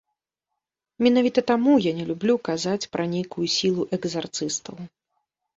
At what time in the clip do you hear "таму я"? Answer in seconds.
1.51-1.93